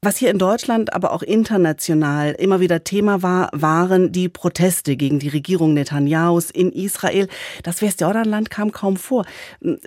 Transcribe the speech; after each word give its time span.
Was 0.00 0.16
hier 0.16 0.30
in 0.30 0.38
Deutschland, 0.38 0.94
aber 0.94 1.12
auch 1.12 1.24
international 1.24 2.30
immer 2.38 2.60
wieder 2.60 2.84
Thema 2.84 3.24
war, 3.24 3.50
waren 3.52 4.12
die 4.12 4.28
Proteste 4.28 4.94
gegen 4.94 5.18
die 5.18 5.28
Regierung 5.28 5.74
Netanjahus 5.74 6.52
in 6.52 6.70
Israel. 6.70 7.26
Das 7.64 7.82
Westjordanland 7.82 8.48
kam 8.48 8.70
kaum 8.70 8.96
vor. 8.96 9.24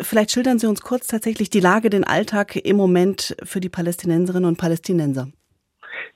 Vielleicht 0.02 0.32
schildern 0.32 0.60
Sie 0.60 0.68
uns 0.68 0.82
kurz 0.82 1.08
tatsächlich 1.08 1.50
die 1.50 1.62
Lage, 1.62 1.90
den 1.90 2.04
Alltag 2.04 2.58
im 2.58 2.76
Moment 2.76 3.38
für 3.44 3.62
die 3.62 3.70
Palästinenserinnen 3.70 4.50
und 4.50 4.58
Palästinenser. 4.58 5.30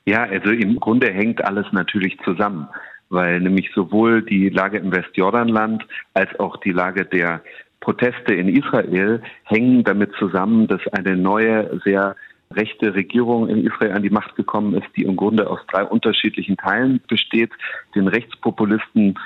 Ja, 0.05 0.23
also 0.23 0.49
im 0.49 0.77
Grunde 0.81 1.09
hängt 1.13 1.45
alles 1.45 1.65
natürlich 1.71 2.17
zusammen, 2.25 2.67
weil 3.07 3.39
nämlich 3.39 3.71
sowohl 3.73 4.23
die 4.23 4.49
Lage 4.49 4.77
im 4.77 4.91
Westjordanland 4.91 5.85
als 6.13 6.37
auch 6.37 6.57
die 6.57 6.73
Lage 6.73 7.05
der 7.05 7.41
Proteste 7.79 8.33
in 8.33 8.49
Israel 8.49 9.21
hängen 9.45 9.85
damit 9.85 10.11
zusammen, 10.19 10.67
dass 10.67 10.81
eine 10.91 11.15
neue, 11.15 11.79
sehr 11.85 12.17
rechte 12.51 12.93
Regierung 12.93 13.47
in 13.49 13.65
Israel 13.65 13.93
an 13.93 14.03
die 14.03 14.09
Macht 14.09 14.35
gekommen 14.35 14.75
ist, 14.75 14.87
die 14.95 15.03
im 15.03 15.15
Grunde 15.15 15.49
aus 15.49 15.59
drei 15.71 15.83
unterschiedlichen 15.83 16.57
Teilen 16.57 17.01
besteht. 17.07 17.51
Den 17.95 18.07
Rechtspopulisten 18.07 19.17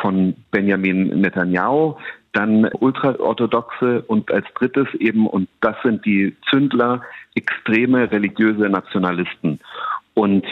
von 0.00 0.34
Benjamin 0.50 1.20
Netanyahu, 1.20 1.96
dann 2.32 2.68
ultraorthodoxe 2.80 4.02
und 4.02 4.30
als 4.32 4.46
drittes 4.54 4.88
eben, 4.98 5.26
und 5.26 5.48
das 5.60 5.76
sind 5.82 6.04
die 6.04 6.36
Zündler, 6.50 7.02
extreme 7.34 8.10
religiöse 8.10 8.68
Nationalisten. 8.68 9.60
Und 10.14 10.44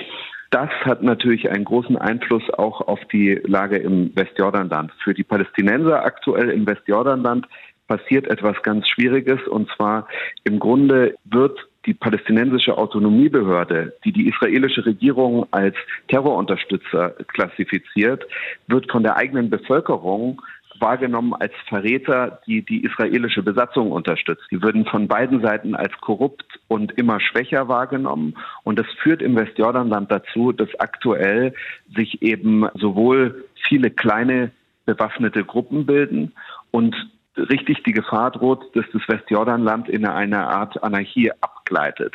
das 0.51 0.69
hat 0.85 1.03
natürlich 1.03 1.51
einen 1.51 1.65
großen 1.65 1.97
Einfluss 1.97 2.43
auch 2.51 2.83
auf 2.83 3.01
die 3.11 3.41
Lage 3.45 3.79
im 3.79 4.15
Westjordanland. 4.15 4.93
Für 5.03 5.15
die 5.15 5.25
Palästinenser 5.25 6.05
aktuell 6.05 6.51
im 6.51 6.67
Westjordanland 6.67 7.47
passiert 7.89 8.27
etwas 8.29 8.63
ganz 8.63 8.87
Schwieriges 8.89 9.41
und 9.49 9.71
zwar 9.77 10.07
im 10.45 10.59
Grunde 10.59 11.15
wird 11.25 11.59
die 11.87 11.95
palästinensische 11.95 12.77
Autonomiebehörde, 12.77 13.95
die 14.05 14.13
die 14.13 14.29
israelische 14.29 14.85
Regierung 14.87 15.47
als 15.51 15.75
Terrorunterstützer 16.09 17.11
klassifiziert, 17.29 18.25
wird 18.67 18.91
von 18.91 19.03
der 19.03 19.17
eigenen 19.17 19.51
Bevölkerung 19.51 20.41
wahrgenommen 20.79 21.35
als 21.35 21.53
Verräter, 21.69 22.41
die 22.47 22.63
die 22.63 22.85
israelische 22.85 23.43
Besatzung 23.43 23.93
unterstützt. 23.93 24.45
Die 24.51 24.63
würden 24.63 24.85
von 24.85 25.09
beiden 25.09 25.41
Seiten 25.41 25.75
als 25.75 25.93
korrupt 26.01 26.45
und 26.69 26.93
immer 26.99 27.21
schwächer 27.21 27.69
wahrgenommen. 27.69 28.35
Und 28.65 28.79
das 28.79 28.87
führt 29.03 29.23
im 29.23 29.37
Westjordanland 29.37 30.11
dazu, 30.11 30.53
dass 30.53 30.69
aktuell 30.81 31.55
sich 31.97 32.23
eben 32.23 32.67
sowohl 32.75 33.45
viele 33.69 33.91
kleine 33.91 34.51
bewaffnete 34.85 35.45
Gruppen 35.45 35.87
bilden 35.87 36.33
und 36.71 36.95
richtig 37.37 37.83
die 37.85 37.93
Gefahr 37.93 38.31
droht, 38.31 38.65
dass 38.77 38.85
das 38.93 39.03
Westjordanland 39.09 39.89
in 39.89 40.07
eine 40.07 40.47
Art 40.47 40.83
Anarchie 40.83 41.33
abgleitet. 41.41 42.15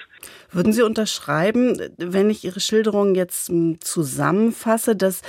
Würden 0.52 0.74
Sie 0.74 0.84
unterschreiben, 0.84 1.78
wenn 1.98 2.30
ich 2.30 2.44
Ihre 2.44 2.60
Schilderung 2.60 3.16
jetzt 3.16 3.52
zusammenfasse, 3.80 4.96
dass 4.96 5.22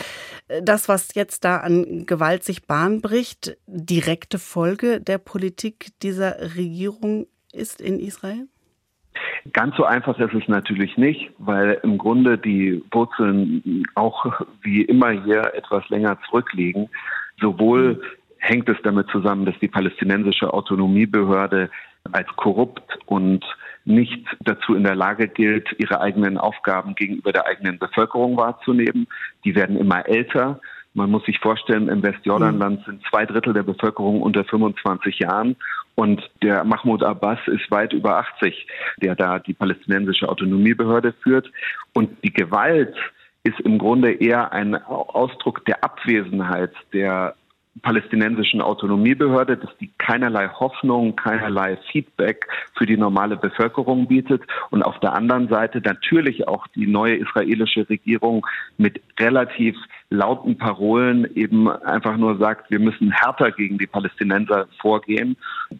äh, 0.48 0.62
das, 0.62 0.88
was 0.88 1.14
jetzt 1.14 1.44
da 1.44 1.58
an 1.58 2.06
Gewalt 2.06 2.44
sich 2.44 2.66
Bahn 2.66 3.00
bricht, 3.00 3.56
direkte 3.66 4.38
Folge 4.38 5.00
der 5.00 5.18
Politik 5.18 5.88
dieser 6.02 6.56
Regierung 6.56 7.26
ist 7.52 7.80
in 7.80 7.98
Israel? 7.98 8.46
Ganz 9.52 9.76
so 9.76 9.84
einfach 9.84 10.18
ist 10.18 10.34
es 10.34 10.48
natürlich 10.48 10.96
nicht, 10.96 11.30
weil 11.38 11.80
im 11.82 11.98
Grunde 11.98 12.38
die 12.38 12.82
Wurzeln 12.92 13.84
auch 13.94 14.42
wie 14.62 14.82
immer 14.82 15.10
hier 15.10 15.54
etwas 15.54 15.88
länger 15.88 16.18
zurückliegen. 16.28 16.88
Sowohl 17.40 18.02
hängt 18.38 18.68
es 18.68 18.76
damit 18.82 19.08
zusammen, 19.10 19.44
dass 19.44 19.58
die 19.60 19.68
palästinensische 19.68 20.52
Autonomiebehörde 20.52 21.70
als 22.12 22.28
korrupt 22.36 22.98
und 23.06 23.44
nicht 23.84 24.26
dazu 24.40 24.74
in 24.74 24.84
der 24.84 24.94
Lage 24.94 25.28
gilt, 25.28 25.74
ihre 25.78 26.00
eigenen 26.00 26.38
Aufgaben 26.38 26.94
gegenüber 26.94 27.32
der 27.32 27.46
eigenen 27.46 27.78
Bevölkerung 27.78 28.36
wahrzunehmen. 28.36 29.06
Die 29.44 29.54
werden 29.54 29.76
immer 29.76 30.06
älter. 30.06 30.60
Man 30.94 31.10
muss 31.10 31.24
sich 31.24 31.38
vorstellen, 31.38 31.88
im 31.88 32.02
Westjordanland 32.02 32.84
sind 32.84 33.02
zwei 33.08 33.24
Drittel 33.24 33.52
der 33.52 33.62
Bevölkerung 33.62 34.20
unter 34.22 34.44
25 34.44 35.18
Jahren 35.20 35.56
und 35.94 36.22
der 36.42 36.64
Mahmoud 36.64 37.02
Abbas 37.02 37.38
ist 37.46 37.70
weit 37.70 37.92
über 37.92 38.18
80, 38.18 38.66
der 39.02 39.14
da 39.14 39.38
die 39.38 39.54
palästinensische 39.54 40.28
Autonomiebehörde 40.28 41.12
führt. 41.22 41.50
Und 41.94 42.10
die 42.22 42.32
Gewalt 42.32 42.94
ist 43.42 43.58
im 43.60 43.78
Grunde 43.78 44.12
eher 44.12 44.52
ein 44.52 44.74
Ausdruck 44.74 45.64
der 45.64 45.82
Abwesenheit 45.82 46.72
der 46.92 47.34
palästinensischen 47.82 48.60
Autonomiebehörde, 48.60 49.56
dass 49.56 49.70
die 49.78 49.90
keinerlei 49.98 50.48
Hoffnung, 50.48 51.16
keinerlei 51.16 51.78
Feedback 51.90 52.46
für 52.76 52.86
die 52.86 52.96
normale 52.96 53.36
Bevölkerung 53.36 54.06
bietet 54.06 54.42
und 54.70 54.82
auf 54.82 54.98
der 55.00 55.14
anderen 55.14 55.48
Seite 55.48 55.80
natürlich 55.84 56.48
auch 56.48 56.66
die 56.68 56.86
neue 56.86 57.16
israelische 57.16 57.88
Regierung 57.88 58.46
mit 58.76 59.00
relativ 59.18 59.76
lauten 60.10 60.56
Parolen 60.56 61.28
eben 61.34 61.68
einfach 61.68 62.16
nur 62.16 62.38
sagt, 62.38 62.70
wir 62.70 62.78
müssen 62.78 63.10
härter 63.10 63.52
gegen 63.52 63.78
die 63.78 63.86
Palästinenser 63.86 64.66
vorgehen, 64.80 65.36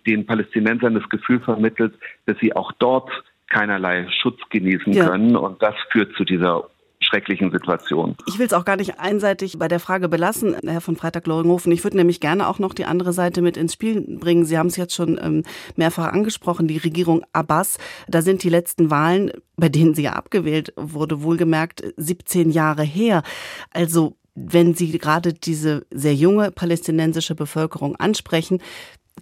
den 0.06 0.26
Palästinensern 0.26 0.94
das 0.94 1.08
Gefühl 1.08 1.40
vermittelt, 1.40 1.94
dass 2.26 2.38
sie 2.38 2.54
auch 2.54 2.72
dort 2.78 3.10
keinerlei 3.48 4.06
Schutz 4.20 4.38
genießen 4.50 4.92
ja. 4.92 5.08
können 5.08 5.36
und 5.36 5.62
das 5.62 5.74
führt 5.90 6.14
zu 6.16 6.24
dieser 6.24 6.68
schrecklichen 7.08 7.50
Situation. 7.50 8.16
Ich 8.26 8.38
will 8.38 8.46
es 8.46 8.52
auch 8.52 8.64
gar 8.64 8.76
nicht 8.76 9.00
einseitig 9.00 9.58
bei 9.58 9.68
der 9.68 9.80
Frage 9.80 10.08
belassen, 10.08 10.56
Herr 10.64 10.80
von 10.80 10.96
Freitag-Loringhofen. 10.96 11.72
Ich 11.72 11.84
würde 11.84 11.96
nämlich 11.96 12.20
gerne 12.20 12.48
auch 12.48 12.58
noch 12.58 12.74
die 12.74 12.84
andere 12.84 13.12
Seite 13.12 13.42
mit 13.42 13.56
ins 13.56 13.72
Spiel 13.72 14.18
bringen. 14.18 14.44
Sie 14.44 14.58
haben 14.58 14.68
es 14.68 14.76
jetzt 14.76 14.94
schon 14.94 15.18
ähm, 15.20 15.42
mehrfach 15.76 16.12
angesprochen, 16.12 16.68
die 16.68 16.78
Regierung 16.78 17.24
Abbas. 17.32 17.78
Da 18.08 18.22
sind 18.22 18.42
die 18.42 18.50
letzten 18.50 18.90
Wahlen, 18.90 19.32
bei 19.56 19.68
denen 19.68 19.94
sie 19.94 20.02
ja 20.02 20.12
abgewählt 20.12 20.72
wurde, 20.76 21.22
wohlgemerkt 21.22 21.82
17 21.96 22.50
Jahre 22.50 22.82
her. 22.82 23.22
Also 23.72 24.16
wenn 24.34 24.74
Sie 24.74 24.96
gerade 24.96 25.32
diese 25.32 25.84
sehr 25.90 26.14
junge 26.14 26.52
palästinensische 26.52 27.34
Bevölkerung 27.34 27.96
ansprechen, 27.96 28.60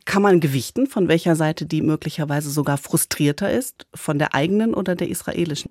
kann 0.05 0.21
man 0.23 0.41
gewichten, 0.41 0.87
von 0.87 1.09
welcher 1.09 1.37
Seite 1.37 1.65
die 1.65 1.81
möglicherweise 1.81 2.51
sogar 2.51 2.77
frustrierter 2.77 3.51
ist, 3.51 3.87
von 3.95 4.19
der 4.19 4.35
eigenen 4.35 4.75
oder 4.75 4.95
der 4.95 5.09
israelischen? 5.09 5.71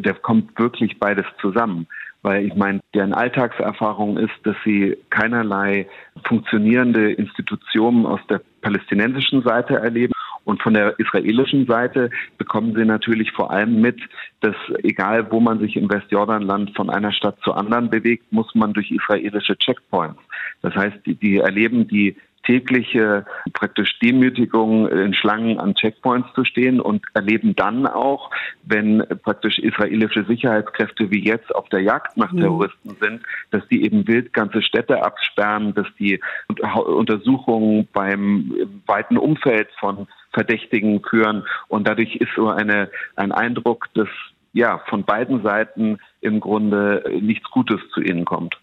Da 0.00 0.12
kommt 0.12 0.58
wirklich 0.58 0.98
beides 0.98 1.26
zusammen. 1.40 1.86
Weil 2.22 2.46
ich 2.46 2.54
meine, 2.54 2.80
deren 2.94 3.14
Alltagserfahrung 3.14 4.18
ist, 4.18 4.34
dass 4.44 4.56
sie 4.64 4.96
keinerlei 5.08 5.88
funktionierende 6.24 7.12
Institutionen 7.12 8.04
aus 8.04 8.20
der 8.28 8.42
palästinensischen 8.60 9.42
Seite 9.42 9.76
erleben. 9.76 10.12
Und 10.44 10.62
von 10.62 10.74
der 10.74 10.98
israelischen 10.98 11.66
Seite 11.66 12.10
bekommen 12.36 12.74
sie 12.74 12.84
natürlich 12.84 13.30
vor 13.32 13.50
allem 13.50 13.80
mit, 13.80 14.00
dass 14.40 14.56
egal 14.82 15.30
wo 15.30 15.40
man 15.40 15.60
sich 15.60 15.76
im 15.76 15.90
Westjordanland 15.90 16.74
von 16.76 16.90
einer 16.90 17.12
Stadt 17.12 17.38
zur 17.42 17.56
anderen 17.56 17.88
bewegt, 17.88 18.32
muss 18.32 18.54
man 18.54 18.72
durch 18.72 18.90
israelische 18.90 19.56
Checkpoints. 19.56 20.18
Das 20.62 20.74
heißt, 20.74 20.96
die, 21.06 21.14
die 21.14 21.38
erleben 21.38 21.88
die 21.88 22.16
tägliche 22.44 23.26
praktisch 23.52 23.98
Demütigung 23.98 24.88
in 24.88 25.14
Schlangen 25.14 25.58
an 25.58 25.74
Checkpoints 25.74 26.32
zu 26.34 26.44
stehen 26.44 26.80
und 26.80 27.04
erleben 27.14 27.54
dann 27.54 27.86
auch, 27.86 28.30
wenn 28.62 29.04
praktisch 29.22 29.58
israelische 29.58 30.24
Sicherheitskräfte 30.24 31.10
wie 31.10 31.24
jetzt 31.24 31.54
auf 31.54 31.68
der 31.68 31.80
Jagd 31.80 32.16
nach 32.16 32.32
mhm. 32.32 32.40
Terroristen 32.40 32.96
sind, 33.00 33.22
dass 33.50 33.66
die 33.68 33.84
eben 33.84 34.06
wild 34.06 34.32
ganze 34.32 34.62
Städte 34.62 35.02
absperren, 35.02 35.74
dass 35.74 35.86
die 35.98 36.20
Untersuchungen 36.74 37.88
beim 37.92 38.54
weiten 38.86 39.18
Umfeld 39.18 39.68
von 39.78 40.08
Verdächtigen 40.32 41.02
führen 41.02 41.44
und 41.68 41.86
dadurch 41.88 42.16
ist 42.16 42.30
so 42.36 42.48
eine, 42.48 42.90
ein 43.16 43.32
Eindruck, 43.32 43.88
dass 43.94 44.08
ja 44.52 44.78
von 44.88 45.04
beiden 45.04 45.42
Seiten 45.42 45.98
im 46.20 46.40
Grunde 46.40 47.04
nichts 47.20 47.50
Gutes 47.50 47.80
zu 47.92 48.00
ihnen 48.00 48.24
kommt. 48.24 48.58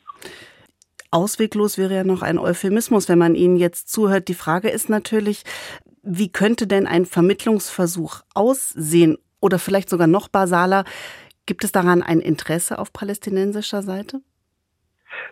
Ausweglos 1.11 1.77
wäre 1.77 1.95
ja 1.95 2.03
noch 2.03 2.21
ein 2.21 2.37
Euphemismus, 2.37 3.09
wenn 3.09 3.17
man 3.17 3.35
Ihnen 3.35 3.57
jetzt 3.57 3.89
zuhört. 3.89 4.27
Die 4.27 4.33
Frage 4.33 4.69
ist 4.69 4.89
natürlich, 4.89 5.43
wie 6.03 6.29
könnte 6.31 6.67
denn 6.67 6.87
ein 6.87 7.05
Vermittlungsversuch 7.05 8.21
aussehen? 8.33 9.17
Oder 9.39 9.59
vielleicht 9.59 9.89
sogar 9.89 10.07
noch 10.07 10.27
basaler, 10.27 10.83
gibt 11.45 11.63
es 11.63 11.71
daran 11.71 12.01
ein 12.01 12.19
Interesse 12.19 12.79
auf 12.79 12.91
palästinensischer 12.91 13.83
Seite? 13.83 14.21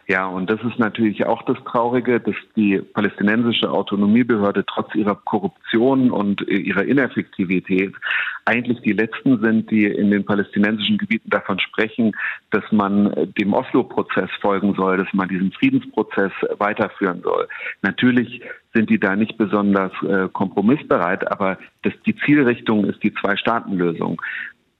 Ja, 0.07 0.27
und 0.27 0.49
das 0.49 0.59
ist 0.61 0.77
natürlich 0.77 1.25
auch 1.25 1.41
das 1.43 1.57
Traurige, 1.65 2.19
dass 2.19 2.35
die 2.55 2.77
palästinensische 2.77 3.71
Autonomiebehörde 3.71 4.63
trotz 4.65 4.93
ihrer 4.93 5.15
Korruption 5.15 6.11
und 6.11 6.41
ihrer 6.47 6.83
Ineffektivität 6.83 7.93
eigentlich 8.45 8.79
die 8.81 8.93
letzten 8.93 9.41
sind, 9.41 9.71
die 9.71 9.85
in 9.85 10.11
den 10.11 10.23
palästinensischen 10.23 10.99
Gebieten 10.99 11.29
davon 11.31 11.59
sprechen, 11.59 12.11
dass 12.51 12.63
man 12.71 13.33
dem 13.39 13.53
Oslo-Prozess 13.53 14.29
folgen 14.39 14.75
soll, 14.75 14.97
dass 14.97 15.11
man 15.13 15.27
diesen 15.27 15.51
Friedensprozess 15.51 16.31
weiterführen 16.59 17.21
soll. 17.23 17.47
Natürlich 17.81 18.41
sind 18.73 18.89
die 18.89 18.99
da 18.99 19.15
nicht 19.15 19.37
besonders 19.37 19.91
äh, 20.03 20.27
kompromissbereit, 20.31 21.31
aber 21.31 21.57
das, 21.81 21.93
die 22.05 22.15
Zielrichtung 22.17 22.85
ist 22.85 23.01
die 23.01 23.13
Zwei-Staaten-Lösung 23.13 24.21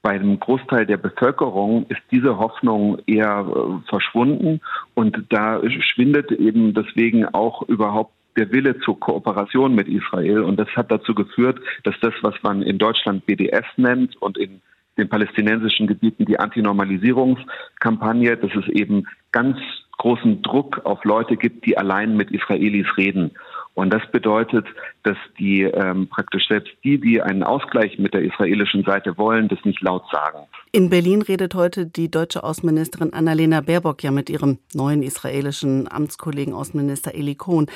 bei 0.06 0.12
einem 0.12 0.38
Großteil 0.38 0.86
der 0.86 0.98
Bevölkerung 0.98 1.86
ist 1.88 2.00
diese 2.12 2.38
Hoffnung 2.38 3.00
eher 3.08 3.44
äh, 3.44 3.88
verschwunden 3.88 4.60
und 4.94 5.20
da 5.30 5.60
schwindet 5.68 6.30
eben 6.30 6.74
deswegen 6.74 7.26
auch 7.26 7.62
überhaupt 7.62 8.12
der 8.36 8.52
Wille 8.52 8.78
zur 8.78 9.00
Kooperation 9.00 9.74
mit 9.74 9.88
Israel 9.88 10.44
und 10.44 10.60
das 10.60 10.68
hat 10.76 10.92
dazu 10.92 11.12
geführt, 11.12 11.58
dass 11.82 11.96
das, 12.00 12.14
was 12.22 12.34
man 12.44 12.62
in 12.62 12.78
Deutschland 12.78 13.26
BDS 13.26 13.64
nennt 13.78 14.14
und 14.22 14.38
in 14.38 14.60
den 14.96 15.08
palästinensischen 15.08 15.88
Gebieten 15.88 16.24
die 16.24 16.38
Antinormalisierungskampagne, 16.38 18.36
dass 18.36 18.54
es 18.54 18.68
eben 18.68 19.08
ganz 19.32 19.58
großen 19.98 20.40
Druck 20.42 20.82
auf 20.84 21.02
Leute 21.04 21.36
gibt, 21.36 21.66
die 21.66 21.76
allein 21.76 22.16
mit 22.16 22.30
Israelis 22.30 22.86
reden. 22.96 23.32
Und 23.76 23.92
das 23.92 24.00
bedeutet, 24.10 24.66
dass 25.02 25.18
die 25.38 25.60
ähm, 25.62 26.08
praktisch 26.08 26.48
selbst 26.48 26.72
die, 26.82 26.98
die 26.98 27.20
einen 27.20 27.42
Ausgleich 27.42 27.98
mit 27.98 28.14
der 28.14 28.22
israelischen 28.22 28.84
Seite 28.84 29.18
wollen, 29.18 29.48
das 29.48 29.62
nicht 29.66 29.82
laut 29.82 30.02
sagen. 30.10 30.38
In 30.72 30.88
Berlin 30.88 31.20
redet 31.20 31.54
heute 31.54 31.84
die 31.84 32.10
deutsche 32.10 32.42
Außenministerin 32.42 33.12
Annalena 33.12 33.60
Baerbock 33.60 34.02
ja 34.02 34.10
mit 34.10 34.30
ihrem 34.30 34.58
neuen 34.72 35.02
israelischen 35.02 35.92
Amtskollegen 35.92 36.54
Außenminister 36.54 37.14
Eli 37.14 37.34
Kohn. 37.34 37.66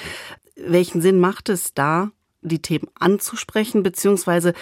Welchen 0.56 1.02
Sinn 1.02 1.20
macht 1.20 1.50
es 1.50 1.74
da, 1.74 2.08
die 2.40 2.62
Themen 2.62 2.88
anzusprechen, 2.98 3.82
beziehungsweise 3.82 4.54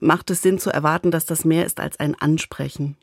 macht 0.00 0.28
es 0.30 0.42
Sinn 0.42 0.58
zu 0.58 0.70
erwarten, 0.70 1.12
dass 1.12 1.24
das 1.24 1.44
mehr 1.44 1.66
ist 1.66 1.78
als 1.78 2.00
ein 2.00 2.16
Ansprechen? 2.18 2.96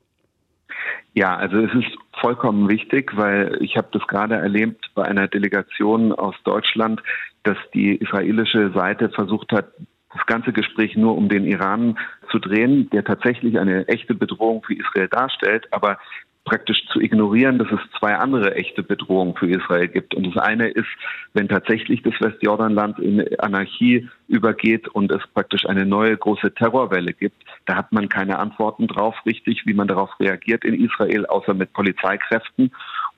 Ja, 1.13 1.35
also 1.35 1.57
es 1.57 1.73
ist 1.73 1.97
vollkommen 2.19 2.69
wichtig, 2.69 3.15
weil 3.15 3.57
ich 3.61 3.75
habe 3.75 3.87
das 3.91 4.05
gerade 4.07 4.35
erlebt 4.35 4.91
bei 4.93 5.03
einer 5.03 5.27
Delegation 5.27 6.11
aus 6.11 6.35
Deutschland, 6.43 7.01
dass 7.47 7.57
die 7.73 7.95
israelische 7.95 8.71
Seite 8.71 9.09
versucht 9.09 9.53
hat, 9.53 9.67
das 10.13 10.25
ganze 10.25 10.51
Gespräch 10.51 10.97
nur 10.97 11.15
um 11.15 11.29
den 11.29 11.45
Iran 11.45 11.97
zu 12.29 12.39
drehen, 12.39 12.89
der 12.89 13.03
tatsächlich 13.05 13.57
eine 13.57 13.87
echte 13.87 14.15
Bedrohung 14.15 14.63
für 14.63 14.73
Israel 14.73 15.07
darstellt, 15.07 15.67
aber 15.71 15.97
praktisch 16.43 16.85
zu 16.87 17.01
ignorieren, 17.01 17.59
dass 17.59 17.67
es 17.71 17.79
zwei 17.99 18.15
andere 18.15 18.55
echte 18.55 18.81
Bedrohungen 18.81 19.35
für 19.35 19.49
Israel 19.49 19.87
gibt. 19.89 20.15
Und 20.15 20.27
das 20.27 20.41
eine 20.41 20.69
ist, 20.69 20.87
wenn 21.33 21.49
tatsächlich 21.49 22.01
das 22.03 22.13
Westjordanland 22.21 22.99
in 22.99 23.37
Anarchie 23.39 24.09
übergeht 24.29 24.87
und 24.87 25.11
es 25.11 25.21
praktisch 25.33 25.65
eine 25.67 25.85
neue 25.85 26.15
große 26.15 26.53
Terrorwelle 26.53 27.13
gibt, 27.13 27.43
da 27.65 27.75
hat 27.75 27.91
man 27.91 28.07
keine 28.07 28.39
Antworten 28.39 28.87
drauf 28.87 29.15
richtig, 29.25 29.65
wie 29.65 29.73
man 29.73 29.89
darauf 29.89 30.17
reagiert 30.21 30.63
in 30.63 30.73
Israel, 30.85 31.25
außer 31.25 31.53
mit 31.53 31.73
Polizeikräften. 31.73 32.71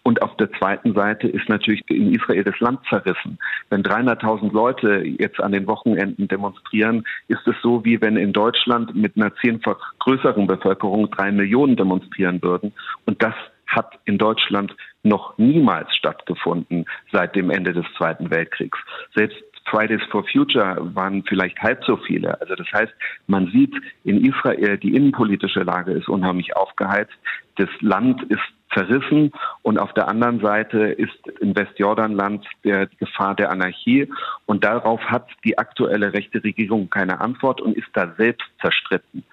Und 0.09 0.23
auf 0.23 0.35
der 0.37 0.51
zweiten 0.53 0.95
Seite 0.95 1.27
ist 1.27 1.47
natürlich 1.49 1.83
in 1.87 2.15
Israel 2.15 2.43
das 2.43 2.59
Land 2.59 2.79
zerrissen. 2.89 3.37
Wenn 3.69 3.83
300.000 3.83 4.51
Leute 4.51 5.03
jetzt 5.05 5.39
an 5.39 5.51
den 5.51 5.67
Wochenenden 5.67 6.27
demonstrieren, 6.27 7.03
ist 7.27 7.45
es 7.45 7.53
so, 7.61 7.85
wie 7.85 8.01
wenn 8.01 8.17
in 8.17 8.33
Deutschland 8.33 8.95
mit 8.95 9.15
einer 9.15 9.35
zehnfach 9.35 9.77
größeren 9.99 10.47
Bevölkerung 10.47 11.11
drei 11.11 11.31
Millionen 11.31 11.75
demonstrieren 11.75 12.41
würden. 12.41 12.73
Und 13.05 13.21
das 13.21 13.35
hat 13.67 13.99
in 14.05 14.17
Deutschland 14.17 14.75
noch 15.03 15.37
niemals 15.37 15.95
stattgefunden 15.95 16.85
seit 17.11 17.35
dem 17.35 17.51
Ende 17.51 17.73
des 17.73 17.85
Zweiten 17.95 18.31
Weltkriegs. 18.31 18.79
Selbst 19.13 19.37
Fridays 19.69 20.01
for 20.09 20.23
Future 20.23 20.89
waren 20.95 21.23
vielleicht 21.29 21.59
halb 21.61 21.85
so 21.85 21.97
viele. 21.97 22.41
Also 22.41 22.55
das 22.55 22.65
heißt, 22.73 22.93
man 23.27 23.45
sieht 23.51 23.75
in 24.05 24.25
Israel, 24.25 24.79
die 24.79 24.95
innenpolitische 24.95 25.61
Lage 25.61 25.91
ist 25.91 26.09
unheimlich 26.09 26.55
aufgeheizt. 26.55 27.13
Das 27.57 27.69
Land 27.81 28.23
ist 28.23 28.41
zerrissen 28.73 29.31
und 29.61 29.79
auf 29.79 29.93
der 29.93 30.07
anderen 30.07 30.39
Seite 30.41 30.79
ist 30.79 31.27
im 31.39 31.55
Westjordanland 31.55 32.45
der 32.63 32.87
Gefahr 32.87 33.35
der 33.35 33.51
Anarchie 33.51 34.07
und 34.45 34.63
darauf 34.63 35.01
hat 35.01 35.27
die 35.43 35.57
aktuelle 35.57 36.13
rechte 36.13 36.43
Regierung 36.43 36.89
keine 36.89 37.19
Antwort 37.19 37.61
und 37.61 37.75
ist 37.75 37.89
da 37.93 38.13
selbst 38.17 38.47
zerstritten. 38.61 39.23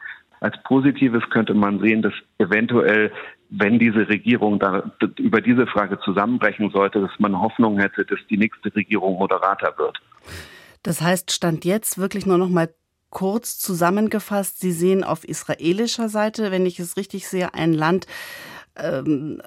Als 0.41 0.57
Positives 0.65 1.23
könnte 1.31 1.55
man 1.55 1.81
sehen, 1.81 2.03
dass 2.03 2.13
eventuell, 2.39 3.13
wenn 3.51 3.79
diese 3.79 4.09
Regierung 4.09 4.59
da 4.59 4.91
über 5.19 5.41
diese 5.41 5.67
Frage 5.67 5.99
zusammenbrechen 6.01 6.71
sollte, 6.71 7.01
dass 7.01 7.19
man 7.19 7.41
Hoffnung 7.41 7.79
hätte, 7.79 8.05
dass 8.05 8.19
die 8.29 8.37
nächste 8.37 8.75
Regierung 8.75 9.19
moderater 9.19 9.75
wird. 9.79 9.99
Das 10.83 11.01
heißt, 11.01 11.33
stand 11.33 11.65
jetzt 11.65 11.99
wirklich 11.99 12.27
nur 12.27 12.39
noch 12.39 12.49
mal 12.49 12.69
kurz 13.11 13.59
zusammengefasst, 13.59 14.61
Sie 14.61 14.73
sehen 14.73 15.03
auf 15.03 15.27
israelischer 15.27 16.09
Seite, 16.09 16.51
wenn 16.51 16.67
ich 16.67 16.79
es 16.79 16.97
richtig 16.97 17.29
sehe, 17.29 17.55
ein 17.55 17.73
Land, 17.73 18.07
ähm, 18.79 19.41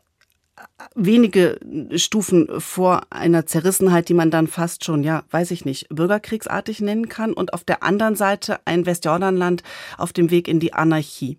wenige 0.96 1.60
Stufen 1.96 2.48
vor 2.60 3.02
einer 3.10 3.46
Zerrissenheit, 3.46 4.10
die 4.10 4.14
man 4.14 4.32
dann 4.32 4.48
fast 4.48 4.86
schon, 4.86 5.04
ja, 5.04 5.24
weiß 5.32 5.52
ich 5.52 5.66
nicht, 5.66 5.88
bürgerkriegsartig 5.90 6.82
nennen 6.82 7.10
kann 7.10 7.34
und 7.34 7.54
auf 7.54 7.64
der 7.64 7.84
anderen 7.84 8.16
Seite 8.16 8.60
ein 8.66 8.86
Westjordanland 8.86 9.64
auf 9.98 10.14
dem 10.14 10.32
Weg 10.32 10.48
in 10.48 10.60
die 10.60 10.74
Anarchie. 10.74 11.38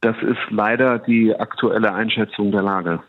Das 0.00 0.16
ist 0.22 0.50
leider 0.50 0.98
die 0.98 1.34
aktuelle 1.34 1.92
Einschätzung 1.92 2.52
der 2.52 2.62
Lage. 2.62 3.02